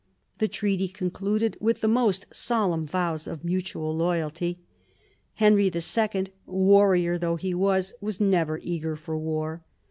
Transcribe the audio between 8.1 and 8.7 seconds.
never